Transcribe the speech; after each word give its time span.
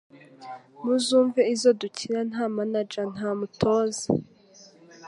Muzumve 0.83 1.41
izo 1.53 1.71
dukina 1.81 2.19
nta 2.29 2.45
manager 2.55 3.05
nta 3.15 3.29
mutoza 3.39 4.05